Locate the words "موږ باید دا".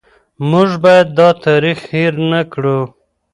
0.49-1.29